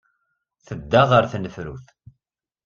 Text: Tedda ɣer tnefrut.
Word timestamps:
Tedda 0.65 1.01
ɣer 1.09 1.23
tnefrut. 1.31 1.87